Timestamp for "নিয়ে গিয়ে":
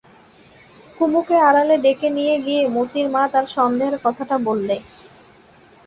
2.17-2.61